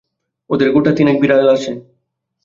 ওদের 0.49 0.69
গোটা 0.71 0.91
তিনেক 0.97 1.15
বিড়াল 1.21 1.47
আছে। 1.55 1.71